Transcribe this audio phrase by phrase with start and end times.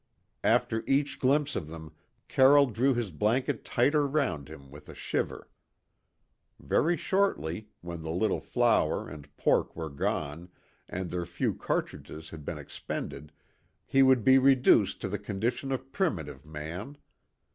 [0.43, 1.91] After each glimpse of them,
[2.27, 5.47] Carroll drew his blanket tighter round him with a shiver.
[6.59, 10.49] Very shortly, when the little flour and pork were gone
[10.89, 13.31] and their few cartridges had been expended,
[13.85, 16.97] he would be reduced to the condition of primitive man.